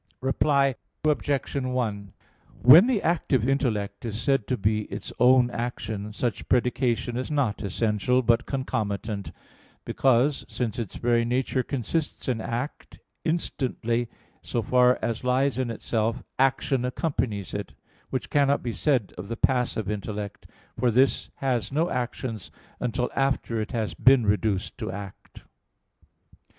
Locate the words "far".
14.63-14.97